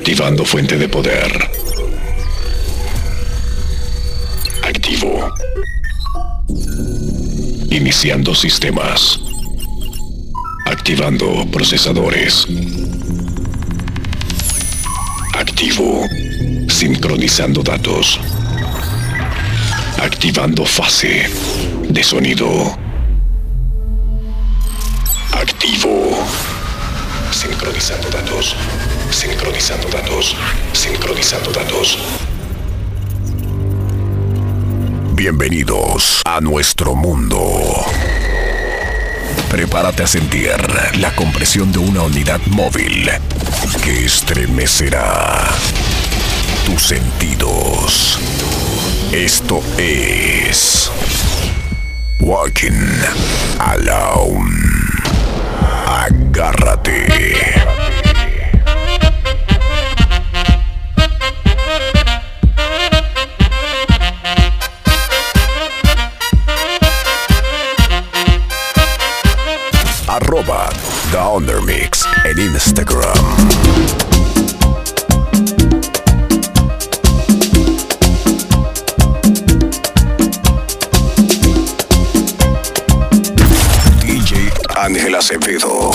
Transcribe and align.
Activando 0.00 0.46
fuente 0.46 0.78
de 0.78 0.88
poder. 0.88 1.30
Activo. 4.62 5.30
Iniciando 7.70 8.34
sistemas. 8.34 9.20
Activando 10.64 11.46
procesadores. 11.52 12.46
Activo. 15.34 16.06
Sincronizando 16.66 17.62
datos. 17.62 18.18
Activando 19.98 20.64
fase 20.64 21.28
de 21.90 22.02
sonido. 22.02 22.74
Activo. 25.32 26.09
Sincronizando 27.32 28.10
datos. 28.10 28.56
Sincronizando 29.10 29.88
datos. 29.88 30.36
Sincronizando 30.72 31.52
datos. 31.52 31.98
Bienvenidos 35.14 36.22
a 36.24 36.40
nuestro 36.40 36.94
mundo. 36.94 37.40
Prepárate 39.48 40.02
a 40.02 40.06
sentir 40.06 40.56
la 40.98 41.14
compresión 41.14 41.70
de 41.72 41.78
una 41.78 42.02
unidad 42.02 42.40
móvil 42.46 43.08
que 43.84 44.04
estremecerá 44.04 45.46
tus 46.66 46.82
sentidos. 46.82 48.18
Esto 49.12 49.62
es 49.78 50.90
Walking 52.20 53.02
Alone. 53.58 54.60
Agárrate. 56.30 57.06
arroba 70.06 70.68
The 71.10 71.18
Undermix 71.18 72.06
en 72.24 72.38
Instagram. 72.38 74.09
Acevedo. 85.20 85.90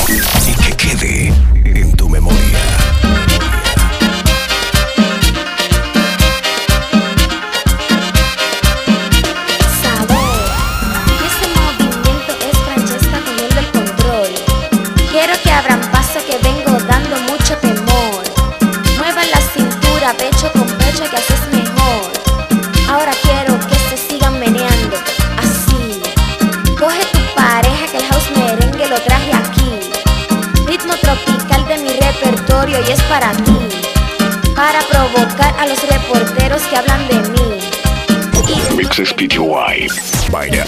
Mixes 38.98 39.12
PTY 39.18 40.32
by 40.32 40.48
the 40.48 40.64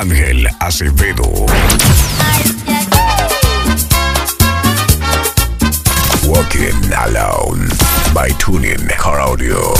Ángel 0.00 0.46
Acevedo. 0.60 1.46
Walking 6.26 6.92
Alone 6.92 7.70
by 8.12 8.28
Tuning 8.38 8.86
Car 8.98 9.20
Audio. 9.20 9.72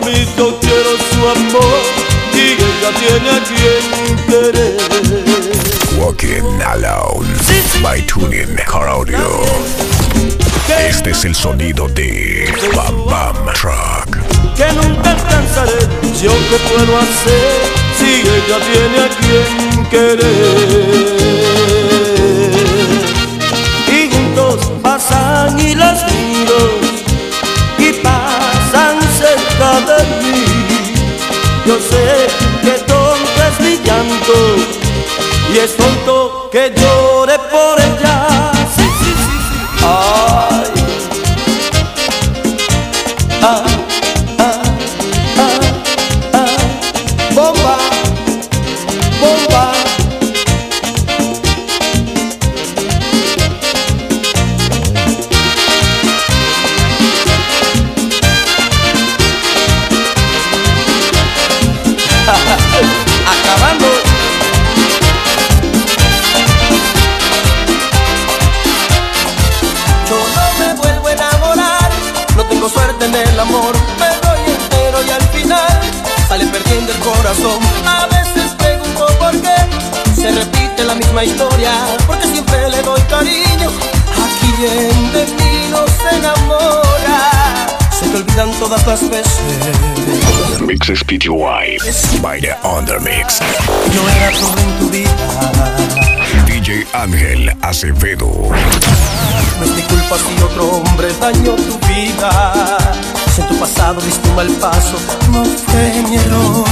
amito 0.00 0.58
quiero 0.60 0.90
su 1.10 1.20
amor 1.28 1.82
y 2.32 2.36
ella 2.52 2.90
tiene 2.98 3.30
a 3.30 3.40
quien 3.48 3.82
interés. 4.10 4.82
Walking 5.98 6.62
Alone 6.64 7.28
sí, 7.44 7.54
sí. 7.72 7.78
by 7.82 8.00
Tuning 8.06 8.54
Car 8.66 8.88
Audio. 8.88 9.42
Este 10.88 11.10
es 11.10 11.24
el 11.24 11.34
sonido 11.34 11.88
de 11.88 12.46
Bam 12.74 13.06
Bam 13.06 13.36
Truck. 13.54 14.16
Que 14.56 14.72
nunca 14.72 15.10
alcanzaré, 15.10 15.80
yo 16.22 16.30
qué 16.50 16.58
puedo 16.68 16.98
hacer 16.98 17.62
si 17.98 18.10
ella 18.20 18.58
tiene 18.70 18.98
a 19.00 19.08
quien 19.18 19.86
querer. 19.86 21.08
Y 23.90 24.10
juntos 24.12 24.70
pasan 24.82 25.58
y 25.58 25.74
las 25.74 26.04
miro 26.12 26.87
yo 31.66 31.78
sé 31.78 32.26
que 32.62 32.72
tonto 32.86 33.42
es 33.48 33.60
mi 33.60 33.76
llanto 33.84 34.34
y 35.54 35.58
es 35.58 35.76
tonto 35.76 36.48
que 36.52 36.74
llore 36.76 37.38
por 37.50 37.80
ella. 37.80 38.57
Las 88.88 89.10
veces. 89.10 90.60
Mixes 90.60 91.04
PTY 91.04 91.76
by 92.22 92.40
the 92.40 92.56
Undermix. 92.64 93.38
Yo 93.92 94.08
era 94.08 94.30
todo 94.38 94.56
en 94.56 94.78
tu 94.78 94.88
vida. 94.88 95.10
DJ 96.46 96.86
Ángel 96.94 97.54
Acevedo. 97.60 98.30
No 99.58 99.64
es 99.64 99.70
mi 99.72 99.82
culpa 99.82 100.16
si 100.16 100.42
otro 100.42 100.68
hombre 100.68 101.08
dañó 101.20 101.54
tu 101.56 101.78
vida. 101.86 102.78
Si 103.34 103.42
en 103.42 103.48
tu 103.48 103.58
pasado 103.58 104.00
diste 104.00 104.26
un 104.26 104.36
mal 104.36 104.48
paso, 104.52 104.96
no 105.32 105.44
fue 105.44 106.02
mi 106.08 106.16
error. 106.16 106.64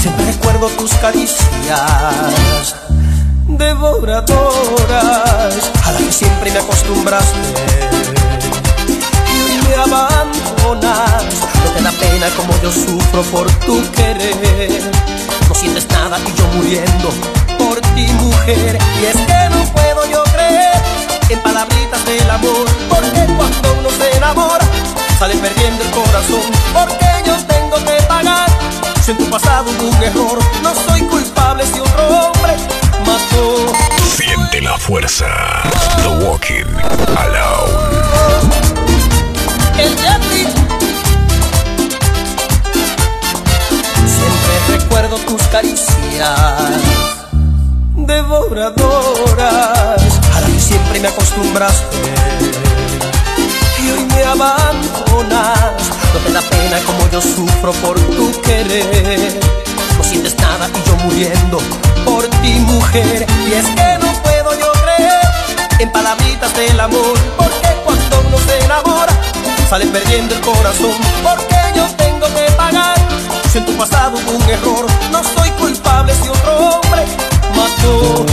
Siempre 0.00 0.24
recuerdo 0.24 0.68
tus 0.68 0.94
caricias 0.94 2.76
devoradoras 3.46 4.32
a 5.84 5.92
las 5.92 6.02
que 6.02 6.12
siempre 6.12 6.50
me 6.50 6.60
acostumbraste. 6.60 7.38
Y 8.88 9.68
me 9.68 9.74
abandonas. 10.68 11.24
No 11.64 11.70
te 11.72 11.82
da 11.82 11.92
pena 11.92 12.28
como 12.36 12.52
yo 12.62 12.70
sufro 12.70 13.22
por 13.30 13.50
tu 13.60 13.80
querer. 13.92 14.82
No 15.48 15.54
sientes 15.54 15.88
nada 15.88 16.18
y 16.26 16.38
yo 16.38 16.46
muriendo 16.54 17.10
por 17.58 17.80
ti, 17.94 18.06
mujer. 18.14 18.78
Y 19.00 19.06
es 19.06 19.16
que 19.16 19.48
no 19.50 19.64
puedo 19.72 20.06
yo 20.06 20.22
creer 20.24 20.82
en 21.28 21.40
palabritas 21.40 22.04
del 22.04 22.30
amor. 22.30 22.66
Porque 22.88 23.26
cuando 23.36 23.76
uno 23.78 23.90
se 23.90 24.16
enamora, 24.16 24.64
sale 25.18 25.34
perdiendo 25.36 25.82
el 25.84 25.90
corazón. 25.90 26.50
Porque 26.72 27.06
yo 27.26 27.36
tengo 27.46 27.76
que 27.84 28.02
pagar. 28.06 28.48
Si 29.04 29.12
en 29.12 29.18
tu 29.18 29.24
pasado 29.30 29.70
hubo 29.70 29.88
un 29.88 30.02
error, 30.02 30.38
no 30.62 30.74
soy 30.74 31.02
culpable 31.02 31.64
si 31.66 31.80
otro 31.80 32.08
hombre 32.08 32.54
mató. 33.06 33.72
Siente 34.16 34.60
la 34.60 34.76
fuerza. 34.76 35.26
The 36.02 36.24
Walking 36.24 36.66
Alone. 37.16 37.88
El 39.78 39.94
de 39.94 40.57
recuerdo 44.68 45.16
tus 45.18 45.42
caricias 45.48 47.08
devoradoras 48.06 49.38
a 50.34 50.40
las 50.40 50.50
que 50.50 50.60
siempre 50.60 51.00
me 51.00 51.08
acostumbraste. 51.08 51.96
Y 53.82 53.90
hoy 53.90 54.04
me 54.14 54.24
abandonas. 54.24 55.74
No 56.14 56.20
te 56.20 56.32
da 56.32 56.40
pena 56.40 56.78
como 56.86 57.08
yo 57.10 57.20
sufro 57.20 57.72
por 57.72 57.98
tu 58.00 58.30
querer. 58.42 59.40
No 59.96 60.04
sientes 60.04 60.36
nada 60.38 60.68
y 60.68 60.88
yo 60.88 60.96
muriendo 61.04 61.58
por 62.04 62.26
ti, 62.40 62.58
mujer. 62.60 63.26
Y 63.48 63.52
es 63.52 63.66
que 63.66 63.98
no 64.00 64.12
puedo 64.22 64.58
yo 64.58 64.72
creer 64.82 65.20
en 65.78 65.92
palabritas 65.92 66.54
del 66.54 66.80
amor. 66.80 67.18
Porque 67.36 67.68
cuando 67.84 68.22
uno 68.26 68.38
se 68.38 68.64
enamora, 68.64 69.12
sale 69.68 69.86
perdiendo 69.86 70.34
el 70.34 70.40
corazón. 70.40 70.92
Porque 71.22 71.56
yo 71.74 71.86
tengo 71.96 72.26
que 72.34 72.50
pagar. 72.52 72.97
Si 73.50 73.56
en 73.56 73.64
tu 73.64 73.72
pasado 73.78 74.18
un 74.34 74.42
error, 74.50 74.86
no 75.10 75.24
soy 75.24 75.50
culpable 75.52 76.12
si 76.14 76.28
otro 76.28 76.52
hombre 76.58 77.06
mató 77.56 78.26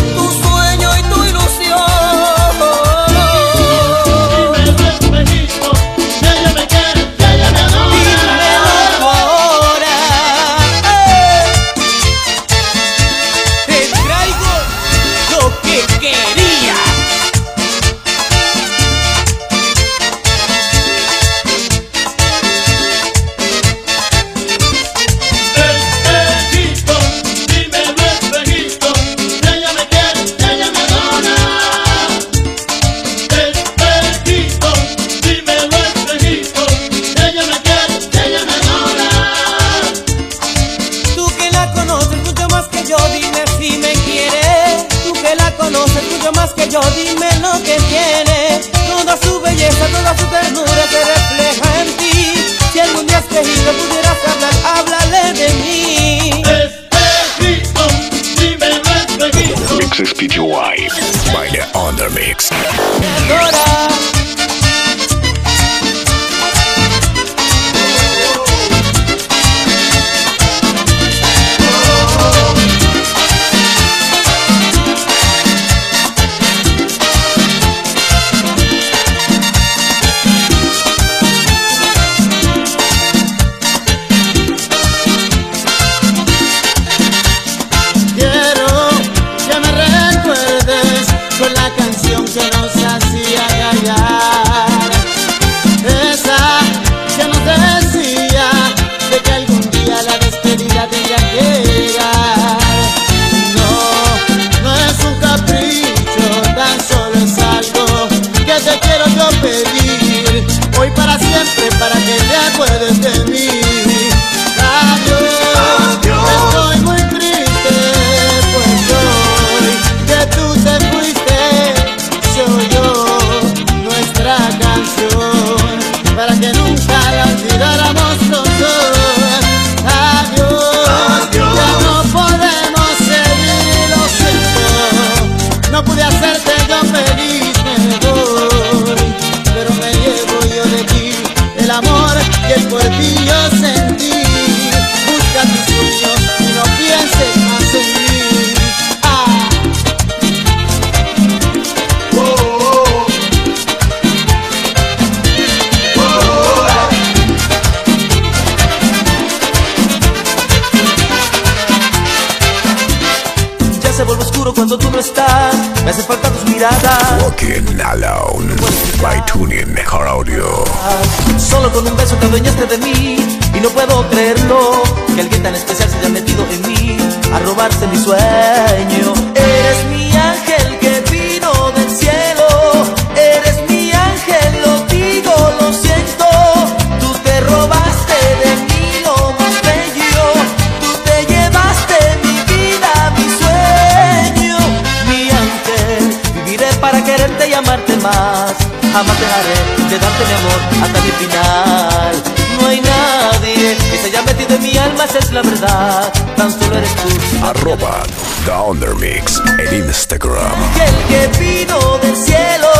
verdad. 205.95 206.13
Tan 206.35 206.51
solo 206.51 206.77
eres 206.77 206.95
tú. 206.95 207.09
Arroba 207.45 208.03
The 208.45 208.51
Undermix 208.51 209.41
en 209.59 209.85
Instagram. 209.85 210.53
Y 210.75 210.79
el 210.81 210.95
que 211.09 211.27
vino 211.39 211.97
del 211.99 212.15
cielo, 212.15 212.71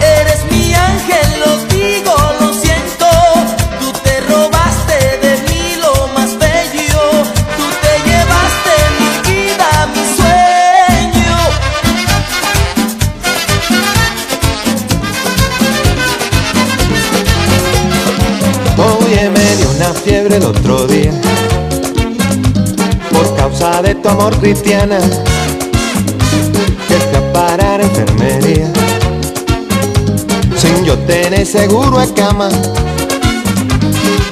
eres 0.00 0.44
mi 0.50 0.74
ángel, 0.74 1.40
lo 1.40 1.56
digo, 1.74 2.14
lo 2.40 2.52
siento. 2.52 3.06
Tú 3.80 3.92
te 4.02 4.20
robaste 4.22 5.18
de 5.22 5.36
mí 5.48 5.76
lo 5.80 6.08
más 6.08 6.38
bello. 6.38 7.02
Tú 7.56 7.64
te 7.82 7.92
llevaste 8.08 8.72
mi 9.00 9.10
vida, 9.30 9.68
mi 9.94 10.04
sueño. 10.16 11.36
Oye, 18.98 19.30
me 19.30 19.56
dio 19.56 19.68
una 19.70 19.92
fiebre 19.94 20.36
el 20.36 20.44
otro 20.44 20.86
día 20.86 21.12
causa 23.44 23.82
de 23.82 23.94
tu 23.96 24.08
amor 24.08 24.34
cristiana 24.40 24.98
que 26.88 26.96
fui 26.96 27.16
a 27.18 27.32
parar 27.34 27.78
a 27.78 27.84
enfermería. 27.84 28.72
Sin 30.56 30.82
yo 30.86 30.96
tener 31.00 31.44
seguro 31.44 31.98
de 31.98 32.10
cama 32.14 32.48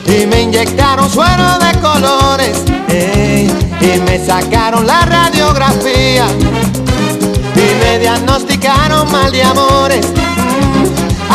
y 0.07 0.27
me 0.27 0.41
inyectaron 0.41 1.11
suero 1.11 1.59
de 1.59 1.79
colores 1.81 2.57
ey, 2.89 3.51
y 3.83 4.01
me 4.01 4.19
sacaron 4.25 4.87
la 4.87 5.05
radiografía 5.05 6.25
y 7.55 7.85
me 7.85 7.99
diagnosticaron 7.99 9.13
mal 9.13 9.31
de 9.31 9.43
amores. 9.43 10.07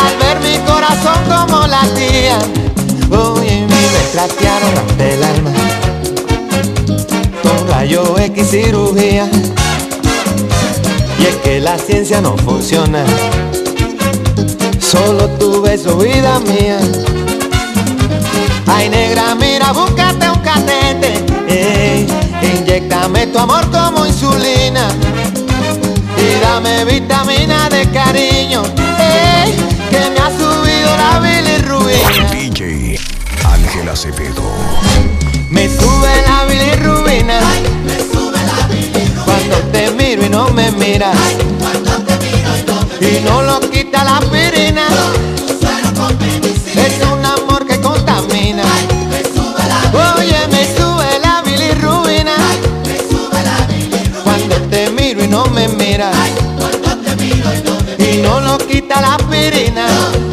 Al 0.04 0.18
ver 0.18 0.40
mi 0.40 0.58
corazón 0.66 1.20
como 1.30 1.68
latía 1.68 2.40
Oye, 3.12 3.68
me 3.68 4.02
trastearon 4.14 4.78
hasta 4.78 5.06
el 5.06 5.24
alma 5.24 5.57
Rayo 7.80 8.18
X 8.18 8.50
cirugía. 8.50 9.30
Y 11.20 11.26
es 11.28 11.36
que 11.44 11.60
la 11.60 11.78
ciencia 11.78 12.22
no 12.22 12.36
funciona. 12.38 13.06
Solo 14.80 15.30
tu 15.38 15.62
beso, 15.62 15.96
vida 15.98 16.40
mía. 16.40 16.80
Ay, 18.66 18.90
negra, 18.90 19.36
mira, 19.36 19.74
búscate 19.74 20.28
un 20.28 20.40
catete. 20.40 21.24
Ey, 21.48 22.08
Inyectame 22.42 23.28
tu 23.28 23.38
amor 23.38 23.70
como 23.70 24.08
insulina. 24.08 24.90
Y 26.18 26.42
dame 26.42 26.84
vitamina 26.84 27.70
de 27.70 27.88
cariño, 27.92 28.64
ey, 28.98 29.56
que 29.92 30.00
me 30.00 30.20
ha 30.20 30.32
subido 30.32 30.98
la 30.98 31.20
bilirrubina. 31.20 32.32
DJ 32.32 33.00
Ángel 33.46 33.88
Acevedo. 33.88 34.42
Me 35.50 35.70
sube 35.70 36.24
la 36.28 36.44
bilirrubina, 36.46 37.40
cuando 40.08 40.16
te 40.16 40.16
miro 40.16 40.26
y 40.26 40.30
no 40.30 40.50
me 40.52 40.72
miras, 40.72 41.18
y 43.02 43.20
no 43.26 43.42
lo 43.42 43.60
quita 43.60 44.06
la 44.06 44.18
aspirina. 44.18 44.88
Es 46.76 47.02
un 47.12 47.26
amor 47.26 47.68
que 47.68 47.82
contamina. 47.82 48.64
Oye, 50.16 50.48
me 50.50 50.64
sube 50.78 51.20
la 51.22 51.42
bilirrubina, 51.42 52.36
cuando 54.24 54.56
te 54.70 54.90
miro 54.92 55.26
y 55.26 55.28
no 55.28 55.46
me 55.48 55.68
miras, 55.68 56.16
y 58.00 58.22
no 58.22 58.40
lo 58.40 58.58
quita 58.60 59.02
la 59.02 59.16
aspirina. 59.16 59.88
Es 59.88 60.27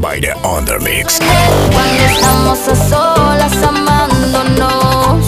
By 0.00 0.20
The 0.20 0.34
Undermix. 0.44 1.18
Cuando 1.72 2.02
estamos 2.04 2.68
a 2.68 2.76
solas 2.88 3.62
amándonos 3.62 5.26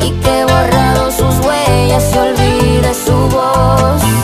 y 0.00 0.10
que 0.10 0.44
borrado 0.44 1.10
sus 1.10 1.44
huellas 1.44 2.04
y 2.14 2.18
olvide 2.18 2.94
su 2.94 3.12
voz. 3.28 4.21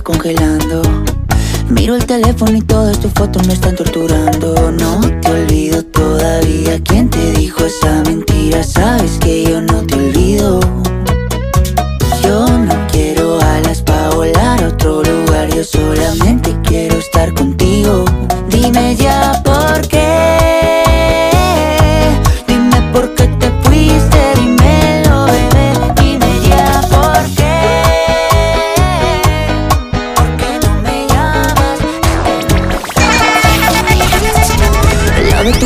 congelando. 0.00 0.82
Miro 1.70 1.94
el 1.94 2.04
teléfono 2.04 2.56
y 2.56 2.62
todas 2.62 2.98
tus 3.00 3.12
fotos 3.12 3.46
me 3.46 3.54
están 3.54 3.76
torturando. 3.76 4.72
No 4.72 5.00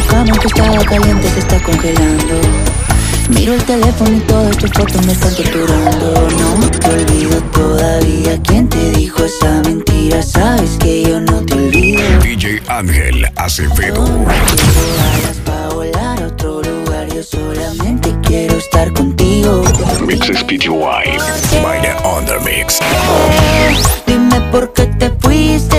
cama 0.09 0.38
que 0.38 0.47
estaba 0.47 0.85
caliente 0.85 1.29
se 1.31 1.40
está 1.40 1.62
congelando. 1.62 2.40
Miro 3.31 3.55
el 3.55 3.62
teléfono 3.64 4.16
y 4.16 4.21
todas 4.21 4.57
tus 4.57 4.71
fotos 4.73 5.07
me 5.07 5.12
están 5.12 5.35
torturando. 5.35 6.29
No 6.61 6.71
te 6.71 6.88
olvido 6.88 7.40
todavía. 7.53 8.40
¿Quién 8.42 8.68
te 8.68 8.90
dijo 8.92 9.25
esa 9.25 9.62
mentira? 9.62 10.23
Sabes 10.23 10.77
que 10.79 11.03
yo 11.03 11.21
no 11.21 11.44
te 11.44 11.55
olvido. 11.55 12.03
DJ 12.23 12.62
Ángel 12.68 13.27
Acevedo. 13.37 14.05
Alas 14.05 15.37
pa' 15.44 15.75
volar 15.75 16.23
a 16.23 16.27
otro 16.27 16.62
lugar. 16.62 17.07
Yo 17.14 17.23
solamente 17.23 18.14
quiero 18.23 18.57
estar 18.57 18.92
contigo. 18.92 19.62
Mixes 20.07 20.42
PTY. 20.44 21.18
The 21.83 21.94
Undermix. 22.05 22.79
Dime 24.07 24.40
por 24.51 24.73
qué 24.73 24.87
te 24.87 25.11
fuiste, 25.21 25.78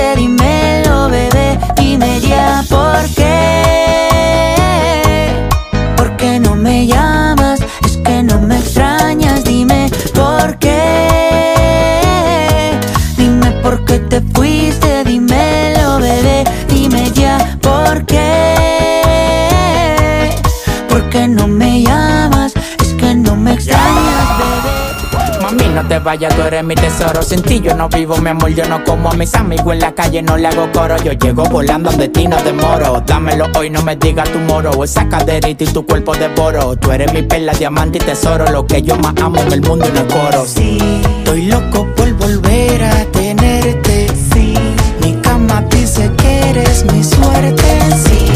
te 25.89 25.99
vayas, 25.99 26.33
tú 26.35 26.43
eres 26.43 26.63
mi 26.63 26.75
tesoro. 26.75 27.21
Sin 27.23 27.41
ti 27.41 27.59
yo 27.59 27.75
no 27.75 27.89
vivo, 27.89 28.15
mi 28.17 28.29
amor, 28.29 28.49
yo 28.51 28.65
no 28.67 28.83
como 28.85 29.09
a 29.09 29.13
mis 29.15 29.33
amigos 29.33 29.73
en 29.73 29.79
la 29.79 29.91
calle, 29.93 30.21
no 30.21 30.37
le 30.37 30.47
hago 30.47 30.71
coro. 30.71 30.95
Yo 31.03 31.11
llego 31.13 31.43
volando 31.45 31.89
donde 31.89 32.07
ti 32.07 32.27
no 32.27 32.37
demoro. 32.43 33.01
Dámelo 33.05 33.47
hoy, 33.57 33.69
no 33.69 33.81
me 33.81 33.95
digas 33.95 34.29
tu 34.29 34.37
moro. 34.39 34.83
Esa 34.83 35.09
caderita 35.09 35.63
y 35.63 35.67
tu 35.67 35.85
cuerpo 35.85 36.15
devoro. 36.15 36.75
Tú 36.77 36.91
eres 36.91 37.11
mi 37.11 37.23
perla, 37.23 37.53
diamante 37.53 37.97
y 37.97 38.01
tesoro. 38.01 38.45
Lo 38.51 38.65
que 38.65 38.81
yo 38.83 38.95
más 38.97 39.13
amo 39.21 39.41
en 39.41 39.51
el 39.51 39.61
mundo 39.61 39.85
y 39.87 39.91
no 39.91 39.99
es 40.01 40.13
coro. 40.13 40.45
Sí, 40.45 40.77
estoy 41.17 41.47
loco 41.47 41.87
por 41.95 42.13
volver 42.13 42.83
a 42.83 43.05
tenerte. 43.05 44.07
Sí, 44.31 44.53
mi 45.01 45.13
cama 45.21 45.63
dice 45.71 46.09
que 46.17 46.49
eres 46.51 46.85
mi 46.93 47.03
suerte. 47.03 47.63
Sí, 48.05 48.27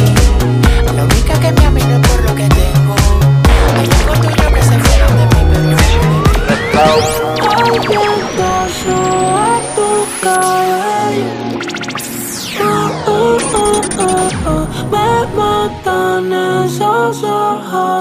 la 0.95 1.03
única 1.03 1.39
que 1.39 1.51
me 1.51 1.65
amina 1.65 2.01
por 2.01 2.23
lo 2.23 2.35
que 2.35 2.47
tengo. 2.49 2.95
Hay 3.77 3.89
algo 3.99 4.13
tuyo 4.21 4.53
que 4.53 4.61
se 4.61 4.79
fueron 4.79 5.17
de 5.17 5.25
mí, 5.25 5.75
pero 6.73 7.22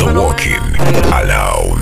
The 0.00 0.14
Walking 0.14 0.56
Alone. 1.12 1.79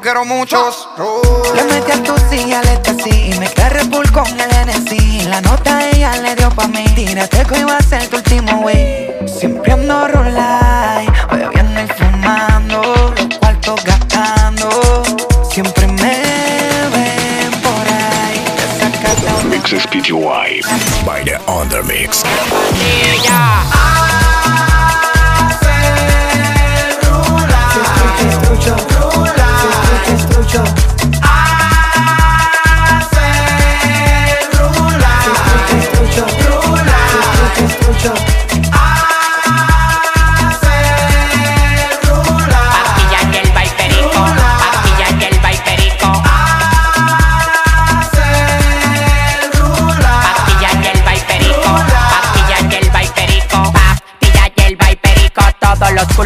Quiero 0.00 0.24
muchos. 0.24 0.88
Le 1.54 1.62
metí 1.64 1.92
a 1.92 2.02
tu 2.02 2.14
silla, 2.28 2.62
le 2.62 2.80
así 2.90 3.34
Me 3.38 3.48
carré 3.48 3.84
Bull 3.84 4.10
con 4.12 4.26
el 4.28 4.50
NC 4.50 5.28
La 5.28 5.40
nota 5.40 5.88
ella 5.90 6.16
le 6.16 6.34
dio 6.36 6.50
pa' 6.50 6.68
mí 6.68 6.84
Tírate 6.94 7.44
que 7.44 7.60
iba 7.60 7.76
a 7.76 7.82
ser 7.82 8.06
tu 8.08 8.16
último 8.16 8.60
wey 8.60 9.10
Siempre 9.26 9.72
ando 9.72 10.08
rulay 10.08 11.06
Bebiendo 11.30 11.82
y 11.82 11.86
fumando 11.88 13.14
Los 13.16 13.38
cuartos 13.38 13.84
gastando 13.84 15.02
Siempre 15.50 15.86
me 15.86 16.22
ven 16.92 17.50
por 17.62 17.86
ahí 17.86 18.44
Desacatado 18.56 19.48
Mixes 19.48 19.86
PTY. 19.86 20.60
By 21.04 21.24
the 21.24 21.38
Undermix. 21.46 22.22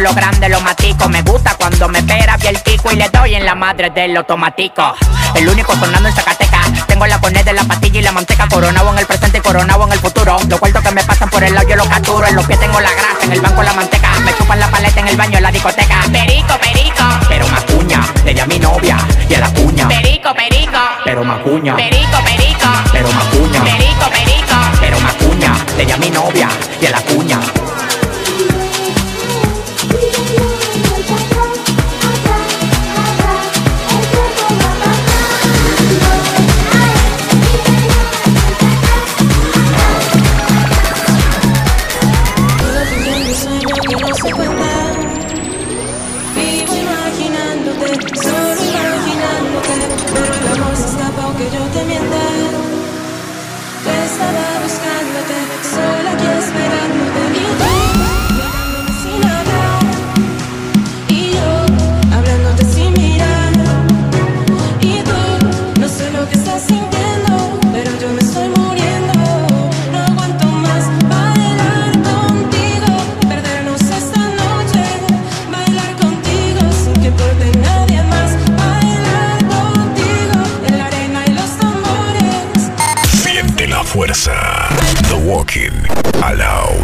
Culos 0.05 0.15
grandes 0.15 0.49
los 0.51 0.61
matico. 0.61 1.09
Me 1.09 1.21
gusta 1.23 1.55
cuando 1.55 1.87
me 1.89 2.03
pera 2.03 2.37
el 2.47 2.59
pico 2.59 2.91
y 2.91 2.95
le 2.95 3.09
doy 3.09 3.33
en 3.33 3.45
la 3.45 3.55
madre 3.55 3.89
del 3.89 4.15
automático. 4.17 4.93
El 5.33 5.49
único 5.49 5.73
sonando 5.73 6.09
en 6.09 6.15
Zacatecas. 6.15 6.85
Tengo 6.85 7.07
la 7.07 7.17
de 7.17 7.53
la 7.53 7.63
pastilla 7.63 7.99
y 7.99 8.03
la 8.03 8.11
manteca 8.11 8.47
coronado 8.47 8.91
en 8.91 8.99
el 8.99 9.05
presente 9.07 9.39
y 9.39 9.41
coronado 9.41 9.85
en 9.85 9.93
el 9.93 9.99
futuro. 9.99 10.37
Los 10.47 10.59
cuartos 10.59 10.83
que 10.83 10.91
me 10.91 11.03
pasan 11.03 11.29
por 11.29 11.43
el 11.43 11.55
lado 11.55 11.67
yo 11.67 11.75
los 11.75 11.87
capturo. 11.87 12.27
En 12.27 12.35
los 12.35 12.45
pies 12.45 12.59
tengo 12.59 12.79
la 12.79 12.91
grasa, 12.91 13.23
en 13.23 13.31
el 13.31 13.41
banco 13.41 13.63
la 13.63 13.73
manteca. 13.73 14.11
Me 14.23 14.35
chupan 14.35 14.59
la 14.59 14.69
paleta 14.69 14.99
en 14.99 15.07
el 15.07 15.17
baño 15.17 15.37
en 15.37 15.43
la 15.43 15.51
discoteca. 15.51 16.01
Perico, 16.11 16.53
perico. 16.59 17.03
Pero 17.27 17.47
macuña, 17.47 18.01
le 18.23 18.33
di 18.33 18.39
a 18.39 18.45
mi 18.45 18.59
novia 18.59 18.97
y 19.27 19.33
a 19.33 19.39
la 19.39 19.53
cuña. 19.53 19.87
Perico, 19.87 20.33
perico. 20.35 20.79
Pero 21.03 21.23
macuña. 21.23 21.75
Perico, 21.75 22.17
perico. 22.23 22.67
Pero 22.91 23.11
macuña. 23.11 23.63
Perico, 23.63 24.09
perico. 24.11 24.55
Pero 24.79 24.99
macuña, 24.99 25.53
le 25.77 25.85
di 25.85 25.91
a 25.91 25.97
mi 25.97 26.11
novia 26.11 26.49
y 26.79 26.85
a 26.85 26.91
la 26.91 27.01
cuña. 27.01 27.39
Walking 86.25 86.74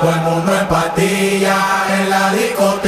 todo 0.00 0.10
el 0.10 0.20
mundo 0.20 0.54
en 0.54 0.66
patilla 0.68 1.56
en 1.90 2.10
la 2.10 2.32
discoteca. 2.32 2.87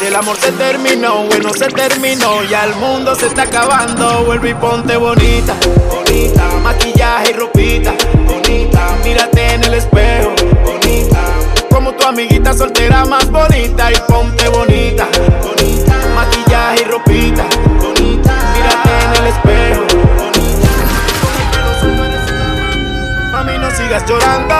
Si 0.00 0.06
el 0.06 0.16
amor 0.16 0.34
se 0.38 0.50
terminó, 0.52 1.24
bueno, 1.24 1.52
se 1.52 1.66
terminó. 1.66 2.42
Ya 2.44 2.64
el 2.64 2.74
mundo 2.76 3.14
se 3.14 3.26
está 3.26 3.42
acabando. 3.42 4.24
Vuelve 4.24 4.48
y 4.50 4.54
ponte 4.54 4.96
bonita, 4.96 5.54
bonita. 5.90 6.44
Maquillaje 6.62 7.30
y 7.30 7.34
ropita, 7.34 7.92
bonita. 8.26 8.96
Mírate 9.04 9.54
en 9.54 9.64
el 9.64 9.74
espejo, 9.74 10.30
bonita. 10.64 11.18
Como 11.70 11.92
tu 11.92 12.06
amiguita 12.06 12.54
soltera 12.54 13.04
más 13.04 13.30
bonita. 13.30 13.92
Y 13.92 13.96
ponte 14.08 14.48
bonita, 14.48 15.06
bonita. 15.42 15.94
Maquillaje 16.14 16.80
y 16.80 16.84
ropita, 16.84 17.44
bonita. 17.78 18.32
Mírate 18.54 18.90
en 19.04 19.16
el 19.16 19.26
espejo, 19.26 19.82
bonita. 20.16 20.68
Mami, 23.32 23.58
no 23.58 23.70
sigas 23.72 24.06
llorando. 24.08 24.54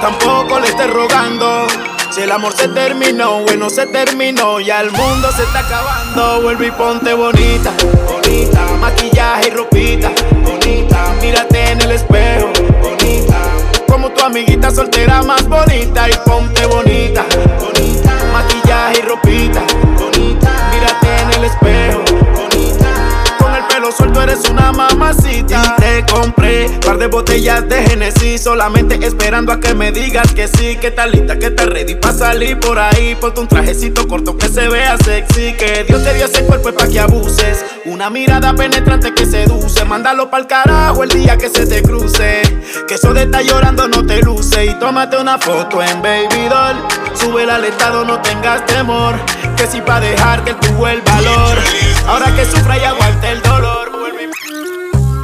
Tampoco 0.00 0.58
le 0.58 0.66
estés 0.66 0.90
rogando. 0.90 1.91
Si 2.14 2.20
el 2.20 2.30
amor 2.30 2.52
se 2.54 2.68
terminó, 2.68 3.40
bueno, 3.40 3.70
se 3.70 3.86
terminó. 3.86 4.60
Ya 4.60 4.82
el 4.82 4.90
mundo 4.90 5.32
se 5.32 5.44
está 5.44 5.60
acabando. 5.60 6.42
Vuelve 6.42 6.66
y 6.66 6.70
ponte 6.70 7.14
bonita, 7.14 7.72
bonita. 8.06 8.66
Maquillaje 8.78 9.48
y 9.48 9.50
ropita, 9.50 10.12
bonita. 10.44 11.14
Mírate 11.22 11.72
en 11.72 11.80
el 11.80 11.92
espejo, 11.92 12.52
bonita. 12.82 13.40
Como 13.88 14.10
tu 14.10 14.22
amiguita 14.22 14.70
soltera 14.70 15.22
más 15.22 15.48
bonita. 15.48 16.10
Y 16.10 16.12
ponte 16.26 16.66
bonita, 16.66 17.24
bonita. 17.58 18.12
Maquillaje 18.30 18.98
y 18.98 19.02
ropita, 19.08 19.62
bonita. 19.98 20.70
Mírate 20.70 21.22
en 21.22 21.32
el 21.38 21.44
espejo, 21.44 22.04
bonita. 22.34 23.36
Con 23.38 23.54
el 23.54 23.64
pelo 23.68 23.90
suelto 23.90 24.20
eres 24.20 24.50
una 24.50 24.70
mamacita. 24.70 25.76
Te 26.04 26.12
compré 26.12 26.66
par 26.84 26.98
de 26.98 27.06
botellas 27.06 27.68
de 27.68 27.82
Genesis. 27.82 28.42
Solamente 28.42 28.98
esperando 29.04 29.52
a 29.52 29.60
que 29.60 29.74
me 29.74 29.92
digas 29.92 30.32
que 30.32 30.48
sí. 30.48 30.76
Que 30.76 30.90
tal 30.90 31.12
lista, 31.12 31.38
que 31.38 31.46
estás 31.46 31.66
ready 31.66 31.94
para 31.94 32.16
salir 32.16 32.58
por 32.58 32.78
ahí. 32.78 33.14
Ponte 33.14 33.40
un 33.40 33.48
trajecito 33.48 34.06
corto 34.08 34.36
que 34.36 34.48
se 34.48 34.68
vea 34.68 34.96
sexy. 34.98 35.54
Que 35.54 35.84
Dios 35.84 36.02
te 36.02 36.14
dio 36.14 36.26
ese 36.26 36.44
cuerpo 36.44 36.72
para 36.72 36.88
que 36.88 37.00
abuses. 37.00 37.64
Una 37.84 38.10
mirada 38.10 38.54
penetrante 38.54 39.14
que 39.14 39.26
seduce. 39.26 39.84
Mándalo 39.84 40.30
pa'l 40.30 40.46
carajo 40.46 41.02
el 41.02 41.10
día 41.10 41.36
que 41.36 41.48
se 41.48 41.66
te 41.66 41.82
cruce. 41.82 42.42
Que 42.88 42.94
eso 42.94 43.12
de 43.12 43.24
estar 43.24 43.42
llorando 43.42 43.88
no 43.88 44.04
te 44.06 44.20
luce. 44.22 44.66
Y 44.66 44.74
tómate 44.78 45.18
una 45.18 45.38
foto 45.38 45.82
en 45.82 46.02
Baby 46.02 46.48
Doll. 46.48 46.76
Súbela 47.14 47.56
al 47.56 47.64
estado, 47.64 48.04
no 48.04 48.20
tengas 48.20 48.64
temor. 48.66 49.14
Que 49.56 49.66
si 49.66 49.80
pa' 49.80 50.00
dejarte 50.00 50.54
tuvo 50.54 50.88
el 50.88 51.00
valor. 51.02 51.58
Ahora 52.06 52.34
que 52.34 52.44
sufra 52.44 52.78
y 52.78 52.84
aguante 52.84 53.30
el 53.30 53.42
dolor. 53.42 53.81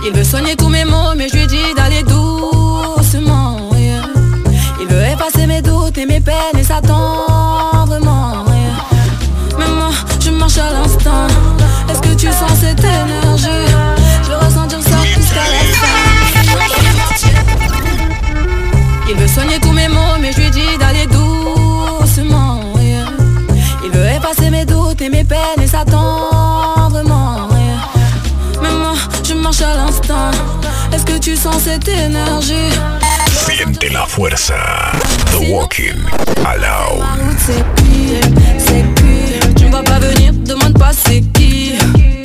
Il 0.05 0.13
veut 0.15 0.25
soigner 0.25 0.57
tous 0.57 0.69
mes 0.69 0.85
maux, 0.85 1.15
mais 1.17 1.29
je 1.29 1.37
lui 1.37 1.47
dis 1.47 1.75
d'aller 1.77 2.03
doucement. 2.03 3.57
yeah. 3.77 4.03
Il 4.81 4.87
veut 4.89 5.03
effacer 5.03 5.47
mes 5.47 5.61
doutes 5.61 5.99
et 5.99 6.07
mes 6.07 6.21
peines 6.21 6.59
et 6.59 6.63
s'attend 6.63 7.27
vraiment. 7.87 8.45
yeah. 8.47 8.77
Mais 9.59 9.69
moi, 9.69 9.91
je 10.21 10.31
marche 10.31 10.59
à 10.59 10.73
l'instant. 10.73 11.27
Est-ce 11.91 12.01
que 12.01 12.15
tu 12.15 12.27
sens 12.29 12.53
cette 12.61 12.81
énergie? 12.83 13.67
Je 14.23 14.29
veux 14.31 14.37
ressentir 14.37 14.81
ça 14.83 14.97
jusqu'à 15.17 15.41
la 15.41 15.63
fin. 15.75 15.87
Il 19.11 19.17
veut 19.17 19.29
soigner 19.29 19.59
tous 19.61 19.73
mes 19.73 19.89
maux, 19.89 20.17
mais 20.21 20.33
je 20.33 20.41
lui 20.41 20.51
dis 20.51 20.79
d'aller 20.79 21.07
doucement. 21.07 22.61
yeah. 22.81 23.05
Il 23.85 23.91
veut 23.91 24.07
effacer 24.07 24.51
mes 24.51 24.65
doutes 24.65 25.01
et 25.03 25.09
mes 25.09 25.25
peines 25.25 25.63
et 25.63 25.67
s'attend 25.67 26.38
Sens 31.39 31.63
cette 31.63 31.87
énergie 31.87 32.73
Siente 33.31 33.85
la 33.93 34.05
fuerza. 34.07 34.57
The 35.31 35.49
Walking 35.51 35.95
Alone. 36.45 37.07
C'est 37.39 37.65
pire, 37.77 38.21
c'est 38.59 38.83
pire. 38.95 39.55
Tu 39.57 39.67
ne 39.67 39.71
vas 39.71 39.85
pas 39.85 40.01
venir, 40.01 40.33
demande 40.33 40.77
pas 40.77 40.91
c'est 40.93 41.21
qui. 41.33 41.75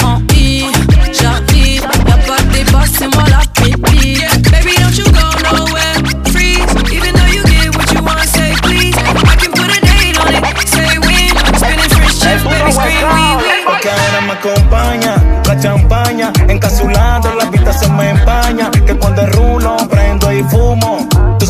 En 0.04 0.20
I, 0.36 0.66
j'arrive. 1.12 1.84
Y'a 2.08 2.18
pas 2.26 2.42
de 2.42 2.54
débat, 2.54 2.86
c'est 2.92 3.08
moi 3.14 3.24
la 3.30 3.42
pépite. 3.62 4.52
Baby, 4.52 4.74
don't 4.80 4.98
you 4.98 5.06
go 5.12 5.30
nowhere. 5.44 5.94
Freeze, 6.32 6.66
even 6.92 7.14
though 7.14 7.32
you 7.32 7.44
get 7.44 7.76
what 7.76 7.94
you 7.94 8.02
want, 8.02 8.28
say 8.28 8.54
please. 8.64 8.96
I 8.98 9.36
can 9.36 9.52
put 9.52 9.70
a 9.70 9.80
date 9.80 10.18
on 10.20 10.34
it. 10.34 10.68
Say 10.68 10.98
when. 10.98 11.30
Spinning 11.60 11.90
chips, 11.90 12.44
baby, 12.44 12.72
scream 12.72 13.06
we, 13.14 13.44
we. 13.44 13.66
Porque 13.66 13.90
ahora 13.90 14.22
me 14.22 14.34
acompaña 14.34 15.24
la 15.46 15.60
champaña, 15.60 16.34
encapsulado 16.48 17.36
la 17.36 17.46
vista 17.46 17.72
se 17.74 17.88
me 17.90 18.10
empaña. 18.10 18.63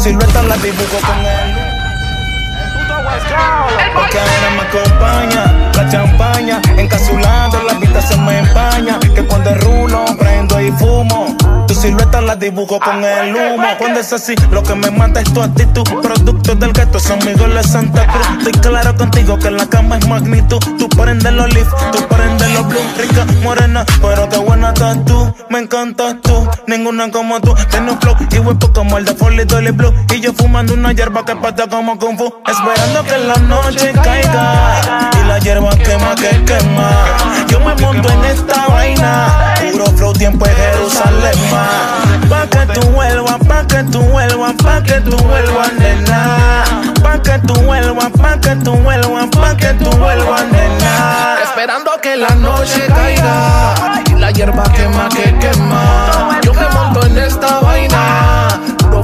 Silueta 0.03 0.43
la 0.43 0.57
dibujo 0.57 0.97
con 1.07 1.25
él. 1.25 1.55
Porque 3.93 4.19
ahora 4.19 4.49
me 4.57 4.61
acompaña 4.67 5.71
la 5.77 5.89
champaña, 5.89 6.61
encapsulado 6.77 7.63
la 7.63 7.73
vista 7.75 8.01
se 8.01 8.17
me 8.17 8.39
empaña. 8.39 8.99
Que 8.99 9.23
cuando 9.23 9.55
rulo, 9.55 10.03
prendo 10.19 10.59
y 10.59 10.71
fumo. 10.73 11.37
Tu 11.67 11.73
silueta 11.73 12.12
la 12.23 12.35
dibujo 12.35 12.79
con 12.79 13.03
el 13.03 13.35
humo. 13.35 13.67
Cuando 13.77 13.99
es 13.99 14.11
así, 14.13 14.35
lo 14.51 14.63
que 14.63 14.75
me 14.75 14.89
mata 14.91 15.21
es 15.21 15.33
tu 15.33 15.41
actitud. 15.41 15.83
Producto 16.01 16.55
del 16.55 16.73
gueto, 16.73 16.99
son 16.99 17.21
amigos 17.21 17.53
de 17.53 17.63
Santa 17.63 18.07
Cruz. 18.07 18.27
Estoy 18.37 18.53
claro 18.61 18.95
contigo 18.95 19.37
que 19.37 19.51
la 19.51 19.67
cama 19.67 19.97
es 19.97 20.07
magnitud. 20.07 20.59
Tú 20.77 20.87
prendes 20.89 21.31
los 21.33 21.53
leaf, 21.53 21.67
tú 21.91 22.07
prendes 22.07 22.49
los 22.53 22.67
blue. 22.67 22.79
Rica, 22.97 23.25
morena, 23.43 23.85
pero 24.01 24.29
qué 24.29 24.37
buena 24.37 24.69
estás 24.69 25.03
tú. 25.05 25.33
Me 25.49 25.59
encantas 25.59 26.15
tú, 26.21 26.47
ninguna 26.67 27.11
como 27.11 27.39
tú. 27.41 27.53
Tiene 27.69 27.91
un 27.91 27.99
flow 27.99 28.15
y 28.31 28.39
huepo 28.39 28.71
como 28.73 28.97
el 28.97 29.05
de 29.05 29.15
Foley 29.15 29.45
Dolly 29.45 29.71
Blue. 29.71 29.93
Y 30.13 30.21
yo 30.21 30.33
fumando 30.33 30.73
una 30.73 30.93
hierba 30.93 31.25
que 31.25 31.35
pata 31.35 31.67
como 31.67 31.97
Kung 31.97 32.17
Fu. 32.17 32.33
Esperando 32.47 33.03
que 33.03 33.17
la 33.17 33.35
noche 33.35 33.91
caiga. 34.03 35.11
Y 35.21 35.27
la 35.27 35.39
hierba 35.39 35.69
quema 35.77 36.15
que 36.15 36.43
quema. 36.45 36.91
Yo 37.47 37.59
me 37.59 37.75
monto 37.75 38.09
en 38.09 38.25
esta 38.25 38.67
vaina. 38.67 39.55
Puro 39.71 39.85
flow, 39.85 40.13
tiempo 40.13 40.45
en 40.45 40.55
Jerusalén. 40.55 41.51
ma. 41.51 42.12
Pa' 42.29 42.47
que 42.47 42.65
tú 42.73 42.87
vuelvas, 42.89 43.37
pa' 43.47 43.67
que 43.67 43.83
tú 43.83 44.01
vuelvas, 44.01 44.53
pa' 44.63 44.81
que 44.83 45.01
tú 45.01 45.17
vuelvas, 45.17 45.73
nena. 45.73 46.63
Pa' 47.01 47.21
que 47.21 47.39
tú 47.39 47.53
vuelvas, 47.61 48.09
pa' 48.11 48.39
que 48.39 48.55
tú 48.63 48.73
vuelvas, 48.75 49.27
pa' 49.27 49.55
que 49.57 49.73
tú 49.73 49.89
vuelvas, 49.97 50.45
nena. 50.51 51.37
Esperando 51.43 51.91
que 52.01 52.15
la 52.15 52.29
noche 52.35 52.87
caiga 52.87 53.73
y 54.09 54.13
la 54.13 54.31
hierba 54.31 54.63
quema 54.73 55.09
que 55.09 55.37
quema. 55.39 56.39
Yo 56.43 56.53
me 56.53 56.67
monto 56.69 57.05
en 57.05 57.17
esta 57.17 57.59
vaina, 57.59 58.32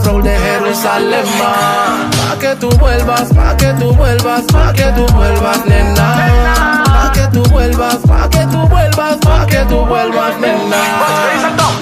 flow 0.10 0.22
de 0.22 0.38
Jerusalén. 0.38 1.26
Pa' 1.40 2.38
que 2.40 2.56
tú 2.56 2.70
vuelvas, 2.80 3.34
pa' 3.34 3.56
que 3.58 3.74
tú 3.80 3.94
vuelvas, 3.94 4.44
pa' 4.52 4.74
que 4.74 4.86
tú 4.96 5.06
vuelvas, 5.14 5.66
nena. 5.66 6.84
Pa' 6.86 7.12
que 7.12 7.28
tú 7.34 7.44
vuelvas, 7.50 7.98
pa' 8.08 8.30
que 8.30 8.46
tú 8.48 8.68
vuelvas, 8.68 9.18
pa' 9.18 9.46
que 9.46 9.60
tú 9.66 9.86
vuelvas, 9.86 10.40
nena. 10.40 10.78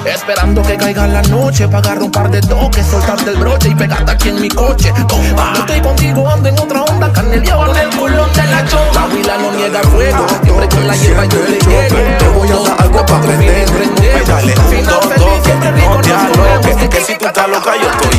Esperando 0.05 0.61
que 0.61 0.77
caiga 0.77 1.07
la 1.07 1.21
noche 1.23 1.65
agarrar 1.65 2.01
un 2.01 2.11
par 2.11 2.29
de 2.29 2.41
toques, 2.41 2.85
soltarte 2.85 3.31
el 3.31 3.37
broche 3.37 3.69
y 3.69 3.75
pegarte 3.75 4.11
aquí 4.11 4.29
en 4.29 4.41
mi 4.41 4.49
coche. 4.49 4.91
Cuando 5.35 5.59
estoy 5.59 5.81
contigo 5.81 6.29
ando 6.29 6.49
en 6.49 6.59
otra 6.59 6.83
onda, 6.83 7.11
caneleado 7.11 7.65
con 7.65 7.77
el 7.77 7.89
culón 7.89 8.33
de 8.33 8.43
la 8.43 8.65
choma. 8.67 8.91
La 8.93 9.05
huila 9.13 9.37
no 9.37 9.51
niega 9.51 9.81
fuego, 9.83 10.25
siempre 10.43 10.69
con 10.69 10.87
la 10.87 10.95
hierba 10.95 11.25
yo 11.25 11.39
le 11.43 11.59
llego. 11.59 12.17
Te 12.17 12.27
voy 12.29 12.49
a 12.49 12.55
dar 12.55 12.81
algo 12.81 13.05
para 13.05 13.21
prender. 13.21 13.65
Pégale 13.95 14.53
un, 14.57 14.85
dos, 14.85 15.09
dos, 15.17 15.47
no 15.87 16.01
te 16.01 16.13
aloques. 16.13 16.89
Que 16.89 17.01
si 17.01 17.17
tú 17.17 17.27
estás 17.27 17.49
loca, 17.49 17.71
yo 17.75 17.89
estoy 17.89 18.16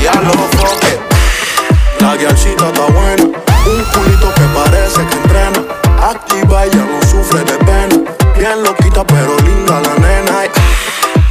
La 2.01 2.17
guiachita 2.17 2.69
está 2.69 2.87
buena, 2.87 3.25
un 3.25 3.85
culito 3.93 4.33
que 4.35 4.43
parece 4.55 5.05
que 5.07 5.17
entre 5.17 5.39
activa, 6.03 6.65
ella 6.65 6.85
no 6.85 7.07
sufre 7.07 7.41
de 7.45 7.59
pena. 7.65 7.97
Bien 8.37 8.63
loquita, 8.63 9.05
pero 9.05 9.37
linda 9.41 9.81
la 9.81 9.95
nena. 9.95 10.33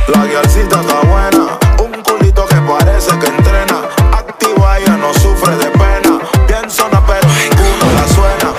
La 0.08 0.26
guialcita 0.26 0.82
está 0.82 1.00
buena, 1.02 1.58
un 1.80 2.04
culito 2.04 2.46
que 2.46 2.56
parece 2.56 3.18
que 3.20 3.28
entrena. 3.28 3.82
Activa, 4.12 4.78
ella 4.80 4.98
no 4.98 5.14
sufre 5.14 5.56
de 5.56 5.70
pena. 5.72 6.20
Bien 6.48 6.70
zona, 6.70 7.02
pero 7.06 7.28
ninguno 7.28 7.86
la 7.94 8.08
suena. 8.14 8.54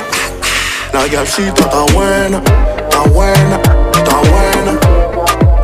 La 0.93 1.07
guialcita 1.07 1.63
está 1.63 1.81
buena, 1.93 2.43
está 2.79 3.01
buena, 3.11 3.61
está 3.95 4.17
buena. 4.17 4.73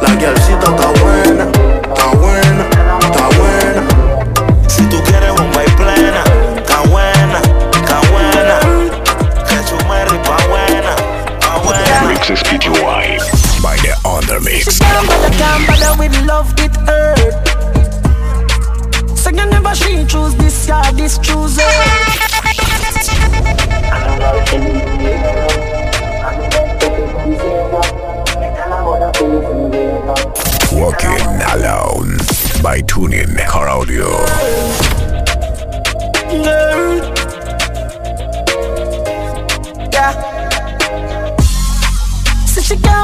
La 0.03 0.14
guialcita 0.14 0.70
está 0.70 0.86
buena, 1.03 1.47
está 1.95 2.07
buena, 2.16 2.68
está 3.01 3.28
buena. 3.38 4.24
Si 4.95 5.01
tú 5.01 5.07
quieres 5.07 5.30
un 5.32 5.51
y 5.51 5.70
plena, 5.72 6.22
está 6.57 6.80
buena, 6.82 7.40
está 7.72 8.01
buena. 8.12 8.61
Que 9.49 9.59
su 9.66 9.76
Mary 9.88 10.18
pa' 10.18 10.47
buena, 10.47 10.95
pa' 11.40 11.59
buena. 11.64 12.03
Mixes 12.07 12.40
PTY 12.45 13.18
by 13.61 13.76
the 13.78 13.92
Undermix. 14.05 14.78
Can't 14.78 15.09
bother, 15.09 15.30
can't 15.36 15.66
bother 15.66 15.95
with 15.99 16.16
love, 16.26 16.55
it 16.59 16.76
eh. 16.76 16.82
hurt. 16.86 17.34
So 19.18 19.30
you 19.30 19.47
never 19.47 19.74
she 19.74 20.05
choose 20.07 20.36
this, 20.36 20.68
yeah, 20.68 20.92
this 20.92 21.18
choose 21.18 21.57
her. 21.57 21.64
Walking 30.72 31.42
Alone 31.53 32.18
by 32.64 32.80
Tuning 32.80 33.36
Car 33.47 33.68
Audio. 33.68 34.84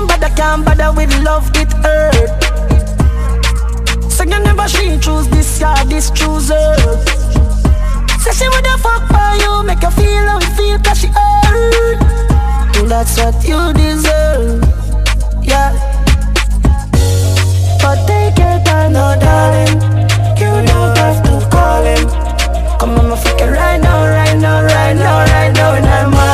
Can't 0.00 0.20
bother, 0.20 0.34
can't 0.34 0.64
bother 0.64 0.92
with 0.92 1.12
love, 1.22 1.50
it 1.54 1.72
hurt. 1.84 2.42
So 4.10 4.24
you 4.24 4.38
never 4.40 4.68
she 4.68 4.98
choose 4.98 5.28
this, 5.28 5.60
yeah, 5.60 5.84
this 5.84 6.10
choose 6.10 6.48
her. 6.48 6.76
Say 8.20 8.32
she 8.32 8.48
woulda 8.48 8.78
fuck 8.78 9.06
for 9.08 9.34
you, 9.42 9.62
make 9.62 9.82
you 9.82 9.90
feel 9.90 10.26
how 10.26 10.40
you 10.40 10.50
feel, 10.56 10.78
cause 10.78 10.98
she 11.00 11.08
hurt. 11.08 11.98
That's 12.88 13.16
what 13.18 13.44
you 13.46 13.72
deserve, 13.74 14.64
yeah. 15.42 15.72
But 17.80 18.06
take 18.06 18.38
your 18.38 18.58
time, 18.64 18.92
no 18.92 19.16
darling. 19.20 19.80
You 20.40 20.50
don't 20.66 20.96
have 20.96 21.22
to 21.24 21.48
call 21.50 21.84
him. 21.84 22.08
Come 22.78 22.98
on, 22.98 23.10
my 23.10 23.16
fucking 23.16 23.48
right 23.48 23.78
now, 23.80 24.06
right 24.06 24.36
now, 24.38 24.62
right 24.62 24.94
now, 24.94 25.18
right 25.24 25.52
now, 25.52 25.74
in 25.74 25.82
the 25.82 26.29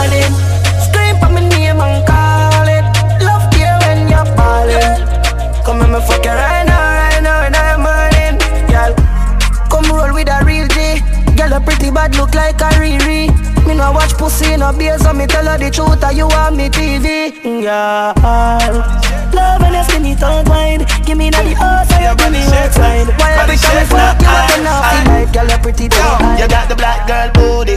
no 14.36 14.44
watch 14.44 14.44
pussy 14.44 14.52
in 14.52 14.62
a 14.62 14.72
beer, 14.72 14.98
so 14.98 15.12
me 15.12 15.26
tell 15.26 15.46
her 15.46 15.58
the 15.58 15.70
truth, 15.70 16.04
or 16.04 16.12
you 16.12 16.26
want 16.26 16.56
me 16.56 16.68
TV. 16.68 17.32
Mm, 17.42 17.62
yeah. 17.62 18.12
Love 19.32 19.60
when 19.60 19.74
you 19.74 19.84
skinny 19.84 20.14
tongue 20.14 20.44
wine. 20.46 20.84
Give 21.04 21.18
me 21.18 21.30
that 21.30 21.44
the 21.44 21.54
or 21.56 22.00
you 22.00 22.14
give 22.16 22.32
me 22.32 22.42
outside. 22.56 23.08
Why 23.18 23.32
every 23.40 23.56
time 23.56 23.76
we 23.76 23.84
fuck, 23.86 24.20
you 24.20 24.26
to 24.26 24.62
know 24.62 24.80
feel 24.90 25.04
like 25.08 25.32
girl, 25.32 25.50
a 25.50 25.58
pretty 25.58 25.88
tongue 25.88 26.38
you 26.38 26.48
got 26.48 26.68
the 26.68 26.76
black 26.76 27.06
girl 27.06 27.30
booty. 27.34 27.76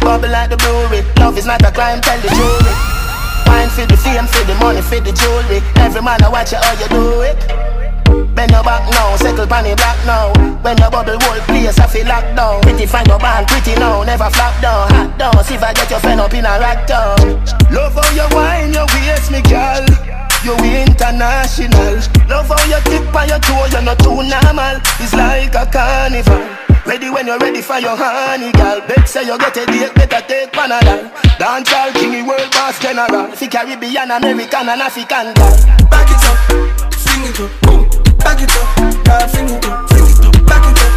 Bubble 0.00 0.30
like 0.30 0.50
the 0.50 0.56
brewery. 0.56 1.02
Love 1.18 1.36
is 1.38 1.46
not 1.46 1.62
a 1.62 1.72
crime, 1.72 2.00
tell 2.00 2.20
the 2.20 2.28
jury. 2.28 2.72
Wine 3.46 3.68
for 3.70 3.86
the 3.86 3.96
fame, 3.96 4.26
for 4.26 4.44
the 4.44 4.54
money, 4.56 4.82
for 4.82 5.00
the 5.00 5.12
jewelry. 5.12 5.60
Every 5.76 6.02
man 6.02 6.22
I 6.22 6.28
watch 6.28 6.52
you 6.52 6.58
how 6.58 6.72
you 6.78 6.88
do 6.88 7.22
it. 7.22 7.67
Bend 8.38 8.54
your 8.54 8.62
back 8.62 8.86
now, 8.94 9.16
settle 9.16 9.50
pan 9.50 9.66
the 9.66 9.74
black 9.74 9.98
now. 10.06 10.30
When 10.62 10.78
your 10.78 10.94
bubble 10.94 11.18
whole 11.26 11.42
place, 11.50 11.74
I 11.74 11.90
feel 11.90 12.06
locked 12.06 12.38
down. 12.38 12.62
Pretty 12.62 12.86
fine, 12.86 13.02
your 13.10 13.18
band 13.18 13.50
pretty 13.50 13.74
now, 13.74 14.06
never 14.06 14.30
flop 14.30 14.54
down. 14.62 14.86
Hot 14.94 15.10
down, 15.18 15.42
see 15.42 15.58
if 15.58 15.62
I 15.66 15.74
get 15.74 15.90
your 15.90 15.98
friend 15.98 16.22
up 16.22 16.30
in 16.30 16.46
a 16.46 16.54
rack 16.62 16.86
down. 16.86 17.18
Love 17.74 17.98
how 17.98 18.06
you 18.14 18.30
wine, 18.30 18.70
your 18.70 18.86
waist, 18.94 19.34
me 19.34 19.42
girl. 19.42 19.82
You 20.46 20.54
international. 20.54 21.98
Love 22.30 22.46
how 22.46 22.62
you 22.70 22.78
tip 22.86 23.10
on 23.10 23.26
your 23.26 23.42
toe, 23.42 23.66
you're 23.74 23.82
not 23.82 23.98
too 23.98 24.22
normal. 24.22 24.78
It's 25.02 25.10
like 25.18 25.58
a 25.58 25.66
carnival. 25.66 26.38
Ready 26.86 27.10
when 27.10 27.26
you're 27.26 27.42
ready 27.42 27.58
for 27.58 27.82
your 27.82 27.98
honey, 27.98 28.54
girl. 28.54 28.78
Bet 28.86 29.02
say 29.10 29.26
you 29.26 29.34
get 29.34 29.58
a 29.58 29.66
date, 29.66 29.90
better 29.98 30.22
take 30.30 30.54
Panadol. 30.54 31.10
Dance 31.42 31.74
all 31.74 31.90
king, 31.90 32.22
world 32.22 32.46
boss 32.54 32.78
general. 32.78 33.34
Fi 33.34 33.50
Caribbean, 33.50 34.14
American, 34.14 34.70
and 34.70 34.78
African 34.78 35.34
girl. 35.34 35.58
Back 35.90 36.06
it 36.06 36.22
up, 36.22 36.38
fling 36.94 37.26
it 37.26 37.40
up, 37.42 37.50
boom. 37.66 38.07
Back 38.28 38.42
it 38.42 38.52
up, 38.52 38.68
girl, 39.06 39.24
fling 39.28 39.48
it 39.48 39.64
up, 39.64 39.88
fling 39.88 40.04
it 40.04 40.20
up. 40.20 40.34
Back 40.44 40.66
it 40.68 40.76
up, 40.84 40.92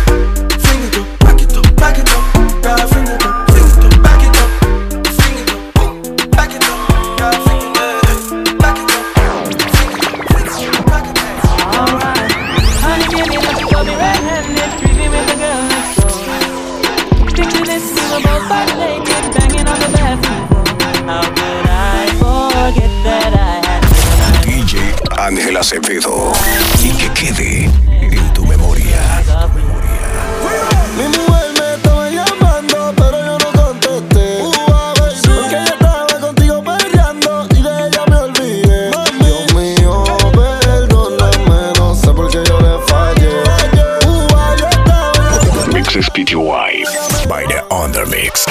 fling 0.59 0.83
it 0.83 0.97
up, 0.97 1.07
back 1.19 1.39
it 1.39 1.55
up, 1.55 1.63
back 1.77 1.97
it 1.97 2.11
up, 2.11 2.23
girl, 2.61 2.83
fling 2.91 3.07
it 3.07 3.23
up, 3.23 3.47
fling 3.47 3.71
it 3.71 3.79
up. 3.79 3.93
Back 4.03 4.21
it 4.21 4.35
up, 4.35 4.51
fling 5.15 5.39
it 5.39 5.47
up. 5.47 5.63
Back 6.31 6.51
it 6.51 6.59
up, 6.67 6.75
girl, 7.17 7.35
fling 7.47 7.63
it 7.63 7.71
up, 7.71 7.95
back 8.59 8.75
it 8.75 8.91
up, 8.91 9.07
fling 10.27 10.51
it 10.59 10.75
up, 10.75 10.83
back 10.91 11.07
it 11.07 11.15
up. 11.15 11.47
Alright. 11.71 12.31
Honey, 12.83 13.07
baby, 13.15 13.31
you 13.31 13.65
got 13.71 13.83
me 13.87 13.93
red-handed, 13.95 14.71
creepy 14.83 15.07
with 15.07 15.25
the 15.31 15.35
girl 15.39 15.61
next 15.71 16.03
door. 16.03 16.19
Picture 17.31 17.63
this 17.63 17.83
scene 17.95 18.11
about 18.11 18.43
butt 18.51 18.67
naked, 18.75 19.23
banging 19.39 19.67
on 19.71 19.79
the 19.79 19.87
bathroom 19.95 20.43
floor. 20.51 20.67
How 21.07 21.23
could 21.31 21.65
I 21.71 22.11
forget 22.19 22.91
that 23.07 23.31
I 23.33 23.70
Ángel 25.21 25.55
Acevedo. 25.55 26.31
Y 26.81 26.89
que 26.93 27.13
quede 27.13 27.69
en 28.01 28.33
tu 28.33 28.43
memoria. 28.43 29.21
Mi 30.97 31.03
mujer 31.03 31.51
me 31.59 31.75
estaba 31.75 32.09
llamando, 32.09 32.93
pero 32.97 33.17
yo 33.25 33.37
no 33.37 33.51
contesté. 33.61 34.39
Porque 35.23 35.55
ella 35.57 35.63
estaba 35.63 36.19
contigo 36.19 36.63
peleando 36.63 37.47
y 37.51 37.61
de 37.61 37.87
ella 37.87 38.03
me 38.09 38.15
olvidé. 38.15 38.89
Dios 39.19 39.53
mío, 39.53 40.03
perdóname, 40.33 41.73
no 41.77 41.93
sé 41.93 42.11
por 42.13 42.27
qué 42.31 42.43
yo 42.43 42.59
le 42.59 42.79
fallé. 42.87 43.43
Mixes 45.71 46.09
PTY 46.09 46.83
by 47.27 47.45
the 47.45 47.63
Undermix. 47.69 48.45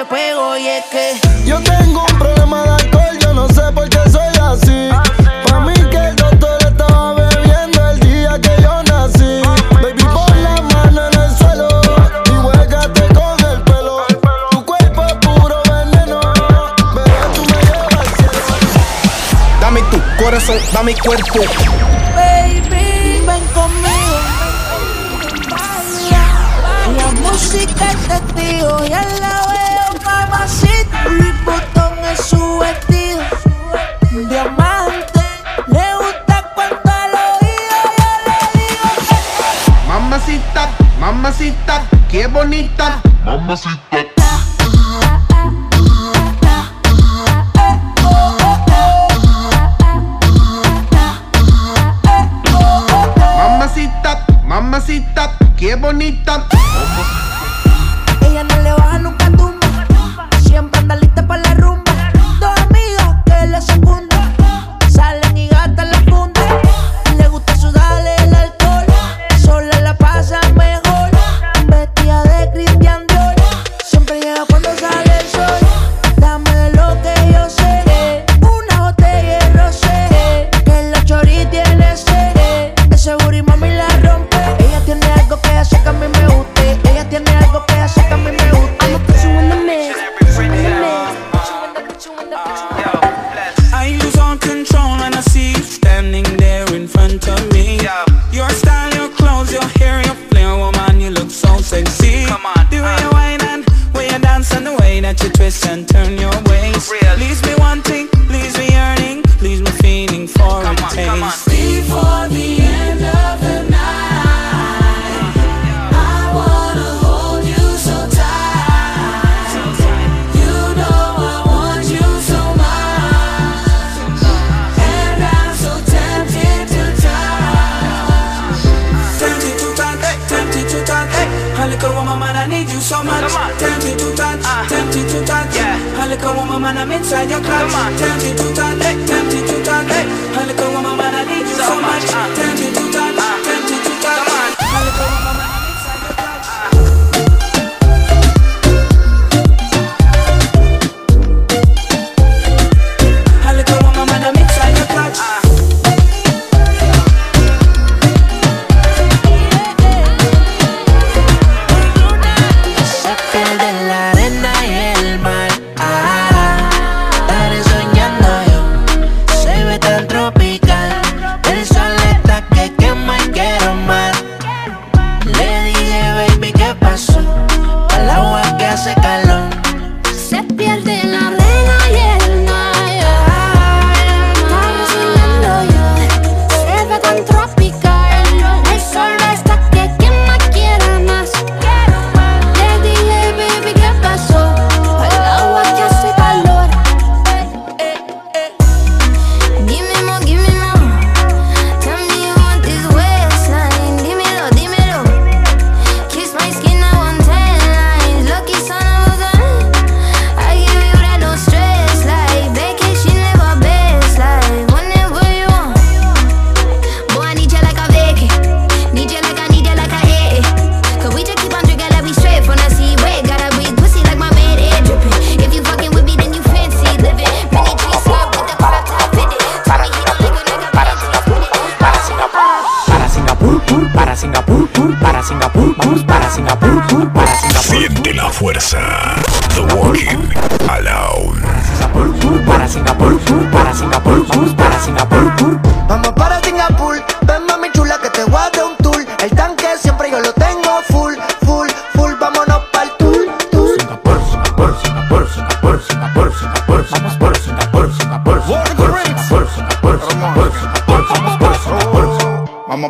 Le 0.00 0.06
pego. 0.06 0.56
Y 0.56 0.66
es 0.66 0.84
que 0.86 1.20
Yo 1.44 1.60
tengo 1.60 2.00
un 2.00 2.18
problema 2.18 2.62
de 2.62 2.70
alcohol, 2.70 3.18
yo 3.20 3.34
no 3.34 3.48
sé 3.48 3.62
por 3.74 3.88
qué 3.88 3.98
soy 4.10 4.32
así. 4.40 4.88
Pa' 5.46 5.60
mí 5.60 5.74
que 5.90 5.96
el 5.96 6.16
doctor 6.16 6.58
estaba 6.62 7.14
bebiendo 7.14 7.90
el 7.90 8.00
día 8.00 8.38
que 8.40 8.62
yo 8.62 8.82
nací. 8.84 9.42
Baby, 9.82 10.04
pon 10.14 10.42
la 10.42 10.60
mano 10.62 11.06
en 11.08 11.20
el 11.20 11.36
suelo 11.36 11.68
y 12.26 12.46
huégate 12.46 13.02
con 13.14 13.36
el 13.50 13.62
pelo. 13.62 14.06
Tu 14.50 14.64
cuerpo 14.64 15.02
es 15.06 15.14
puro 15.14 15.62
veneno, 15.70 16.20
bebé, 16.94 17.20
tú 17.34 17.42
me 17.50 17.60
llevas 17.68 17.94
al 17.94 18.16
cielo. 18.16 19.60
Dame 19.60 19.82
tu 19.90 20.00
corazón, 20.22 20.58
dame 20.72 20.94
cuerpo. 20.96 21.40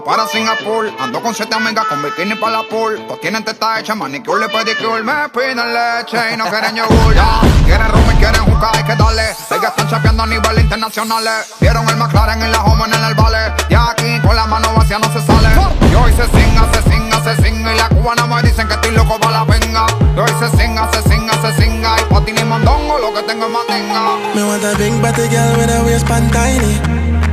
para 0.05 0.27
Singapur. 0.27 0.91
Ando 0.99 1.23
con 1.23 1.35
7 1.35 1.55
amigas 1.55 1.87
con 1.87 2.03
bikini 2.03 2.35
para 2.35 2.59
la 2.59 2.63
pool. 2.69 3.03
Pues 3.07 3.21
tienen 3.21 3.45
teta 3.45 3.79
hecha, 3.79 3.95
manicure, 3.95 4.49
pedicure. 4.49 5.03
Me 5.03 5.29
piden 5.29 5.57
leche 5.57 6.35
y 6.35 6.37
no 6.37 6.47
quieren 6.47 6.77
yogur. 6.77 7.15
Ya, 7.15 7.41
quieren 7.65 7.89
rum 7.89 8.11
y 8.13 8.17
quieren 8.17 8.45
jugar, 8.45 8.77
hay 8.77 8.85
que 8.85 8.97
darle. 8.97 9.23
Ellas 9.23 9.71
están 9.71 9.89
chapeando 9.89 10.23
a 10.23 10.27
nivel 10.27 10.59
internacional. 10.61 11.25
Vieron 11.61 11.89
el 11.89 11.97
McLaren 11.97 12.43
en 12.43 12.53
la 12.53 12.59
joven 12.59 12.93
en 12.93 13.05
el 13.05 13.15
vale. 13.15 13.53
Y 13.69 13.75
aquí 13.75 14.21
con 14.27 14.37
la 14.37 14.47
mano 14.47 14.75
vacía 14.75 14.99
no 14.99 15.13
se 15.13 15.25
sale. 15.25 15.49
Yo 15.91 16.09
hice 16.09 16.25
singa, 16.29 16.69
se 16.73 16.83
singa, 16.91 17.23
se 17.25 17.43
singa. 17.43 17.75
Y 17.75 17.79
la 17.79 17.89
cubana 17.89 18.27
me 18.27 18.43
dicen 18.43 18.69
que 18.69 18.75
estoy 18.75 18.93
loco 18.93 19.19
para 19.19 19.39
la 19.39 19.45
venga. 19.45 19.87
Yo 20.17 20.25
hice 20.25 20.57
singa, 20.57 20.91
se 20.93 21.03
singa, 21.09 21.35
se 21.43 21.63
singa. 21.63 21.97
Y 22.01 22.13
pa' 22.13 22.25
ti 22.25 22.33
ni 22.33 22.45
mandongo, 22.45 22.99
lo 22.99 23.13
que 23.15 23.23
tengo 23.23 23.47
es 23.47 23.53
mantenga. 23.53 24.17
Me 24.35 24.45
want 24.45 24.65
a 24.65 24.75
big 24.77 24.93
body 25.01 25.29
girl 25.29 25.57
with 25.57 25.71
a 25.71 25.83
waist 25.83 26.07
tiny, 26.07 26.81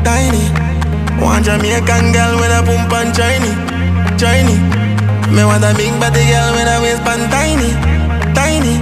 tiny. 0.03 0.66
One 1.21 1.43
Jamaican 1.43 2.11
girl 2.13 2.39
with 2.39 2.51
a 2.51 2.61
pump 2.65 2.93
and 2.93 3.15
shiny, 3.15 3.51
shiny. 4.17 4.57
Me 5.33 5.43
want 5.43 5.63
a 5.63 5.73
big 5.75 5.93
body 5.99 6.23
girl 6.29 6.51
with 6.53 6.67
a 6.67 6.77
waistband 6.81 7.29
tiny, 7.31 7.71
tiny. 8.33 8.77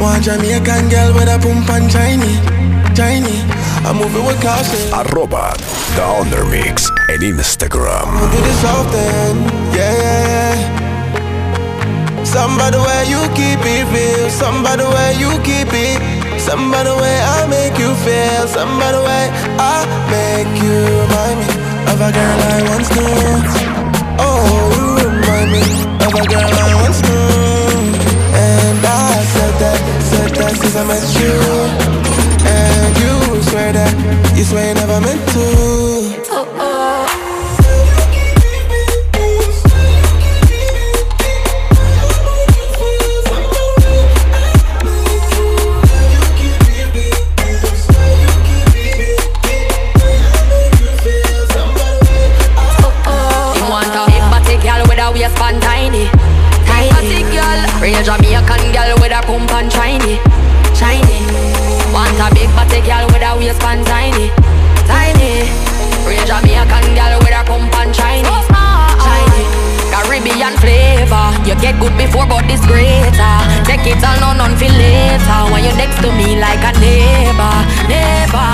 One 0.00 0.22
Jamaican 0.22 0.88
girl 0.88 1.14
with 1.14 1.28
a 1.28 1.38
pump 1.38 1.68
and 1.70 1.90
shiny, 1.90 2.34
shiny. 2.94 3.36
I'm 3.86 3.96
moving 3.96 4.24
with 4.26 4.40
caution. 4.42 4.80
Arroba 4.92 5.54
the 5.96 6.02
Undermix 6.02 6.90
and 7.08 7.22
Instagram. 7.22 8.04
I 8.04 8.30
do 8.30 8.38
this 8.44 8.64
often, 8.64 9.36
yeah. 9.72 10.54
Somebody 12.24 12.76
where 12.76 13.04
you 13.08 13.20
keep 13.34 13.60
it 13.64 13.86
real, 13.94 14.28
somebody 14.30 14.82
where 14.82 15.12
you 15.18 15.30
keep 15.42 15.72
it. 15.72 16.25
Some 16.38 16.70
by 16.70 16.82
the 16.84 16.94
way 16.96 17.16
I 17.20 17.46
make 17.48 17.78
you 17.78 17.94
feel. 18.04 18.46
Some 18.48 18.78
by 18.78 18.92
the 18.92 19.02
way 19.02 19.24
I 19.58 19.86
make 20.10 20.52
you 20.62 20.76
remind 21.02 21.38
me 21.40 21.48
Of 21.90 21.98
a 22.00 22.10
girl 22.16 22.38
I 22.54 22.58
once 22.72 22.88
knew. 22.94 23.06
Oh, 24.18 24.40
you 24.76 24.86
remind 25.10 25.50
me 25.52 25.62
Of 26.06 26.12
a 26.14 26.24
girl 26.32 26.50
I 26.64 26.74
once 26.84 27.00
knew. 27.02 27.96
And 28.36 28.78
I 28.84 29.24
said 29.34 29.54
that, 29.62 29.78
said 30.10 30.30
that 30.38 30.52
since 30.60 30.76
I 30.76 30.84
met 30.84 31.06
you. 31.20 31.34
And 32.46 32.92
you 33.02 33.42
swear 33.42 33.72
that 33.72 33.92
You 34.36 34.44
swear 34.44 34.68
you 34.68 34.74
never 34.74 35.00
meant 35.00 35.22
to. 35.34 36.35
a 57.96 58.04
Jamaican 58.04 58.72
girl 58.76 58.92
with 59.00 59.12
a 59.12 59.20
pump 59.24 59.50
and 59.56 59.72
shiny, 59.72 60.20
shiny. 60.76 61.24
Want 61.92 62.20
a 62.20 62.28
big 62.36 62.52
body 62.52 62.84
girl 62.84 63.08
with 63.08 63.24
a 63.24 63.32
waist 63.40 63.62
and 63.64 63.80
tiny, 63.88 64.28
tiny. 64.84 65.48
Real 66.04 66.24
Jamaican 66.28 66.92
girl 66.92 67.16
with 67.24 67.32
a 67.32 67.42
pump 67.48 67.72
and 67.80 67.94
shiny, 67.96 68.36
shiny. 69.00 69.44
Caribbean 69.88 70.52
flavor 70.60 71.32
You 71.48 71.56
get 71.56 71.80
good 71.80 71.96
before 71.96 72.26
but 72.26 72.44
this 72.44 72.60
greater. 72.66 73.36
Take 73.64 73.88
it 73.88 74.04
all, 74.04 74.20
no 74.20 74.36
none 74.36 74.56
feel 74.60 74.72
later. 74.76 75.40
When 75.48 75.64
you 75.64 75.72
next 75.76 75.96
to 76.04 76.12
me 76.12 76.36
like 76.36 76.60
a 76.60 76.72
neighbor, 76.76 77.56
neighbor? 77.88 78.52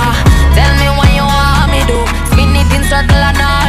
Tell 0.54 0.72
me 0.78 0.86
what 0.94 1.10
you 1.10 1.26
want 1.26 1.66
me 1.72 1.82
do. 1.90 1.98
Spin 2.30 2.54
it 2.54 2.70
in 2.70 2.84
circle 2.86 3.18
and 3.18 3.42
all 3.42 3.61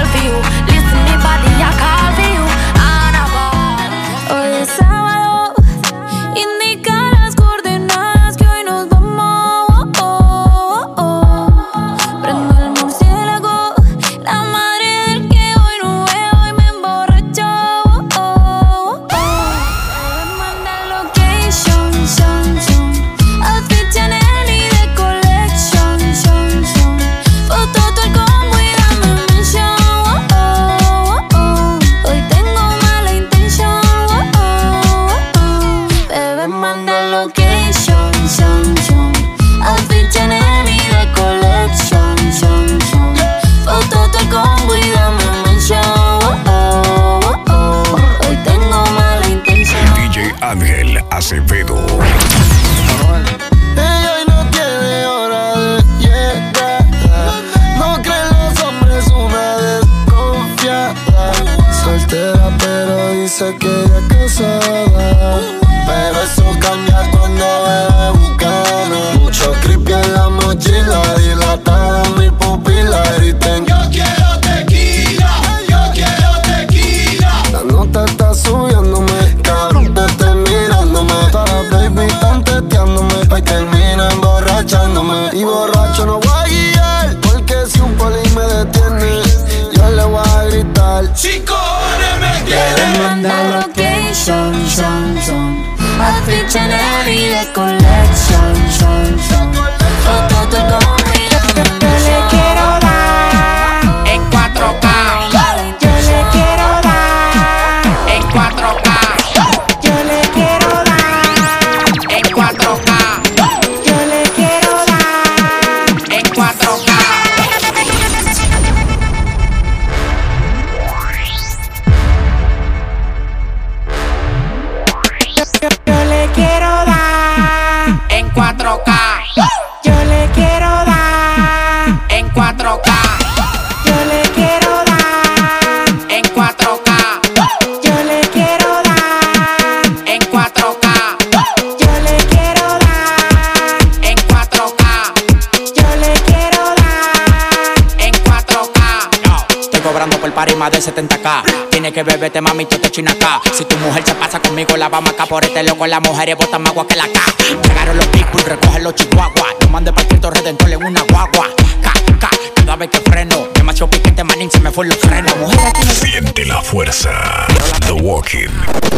por 155.33 155.43
este 155.43 155.63
loco, 155.63 155.87
las 155.87 155.99
mujeres 155.99 156.37
botan 156.37 156.61
más 156.61 156.73
agua 156.73 156.85
que 156.87 156.95
la 156.95 157.07
K. 157.07 157.19
Llegaron 157.67 157.97
los 157.97 158.05
people, 158.09 158.43
recogen 158.43 158.83
los 158.83 158.93
chihuahuas. 158.93 159.55
Yo 159.61 159.69
mandé 159.69 159.91
para 159.91 160.07
Redentor 160.29 160.69
en 160.69 160.83
una 160.83 161.01
guagua. 161.09 161.49
K, 161.81 161.91
K, 162.19 162.29
cada 162.53 162.75
vez 162.75 162.91
que 162.91 162.99
freno. 162.99 163.47
Demasiado 163.55 163.89
piquete, 163.89 164.23
manín, 164.23 164.51
se 164.51 164.59
me 164.59 164.69
fue 164.69 164.85
los 164.85 164.97
frenos. 164.97 165.35
Mujer 165.37 165.59
aquí 165.65 165.87
no 165.87 165.91
Siente 165.91 166.45
la 166.45 166.61
fuerza. 166.61 167.47
The 167.79 167.93
Walking 167.93 168.51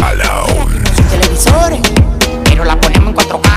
Alone. 0.04 0.84
televisores, 1.10 1.80
pero 2.44 2.66
la 2.66 2.82
ponemos 2.82 3.12
en 3.12 3.16
4K. 3.16 3.55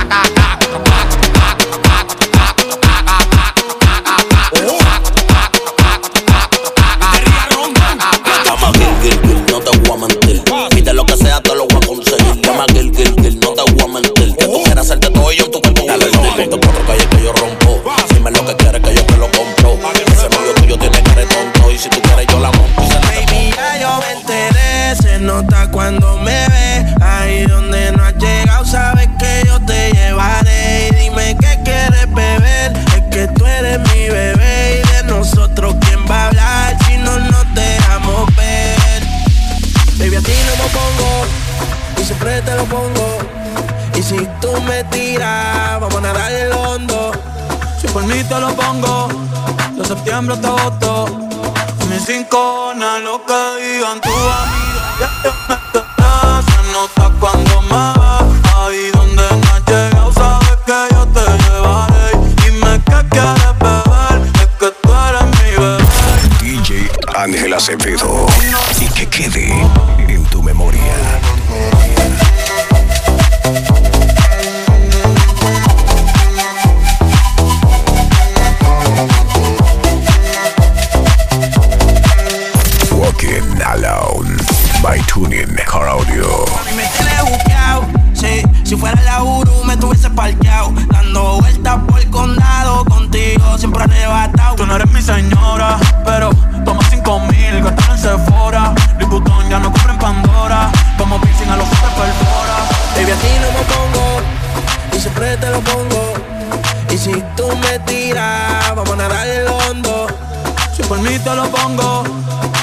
pongo. 111.51 112.05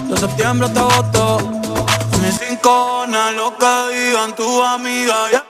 De 0.09 0.17
septiembre 0.17 0.67
hasta 0.67 0.81
agosto. 0.81 1.37
Con 2.11 2.21
mis 2.21 2.37
cinco 2.39 3.05
lo 3.35 3.57
que 3.57 3.95
digan 3.95 4.35
tu 4.35 4.63
amiga. 4.63 5.29
Yeah. 5.29 5.44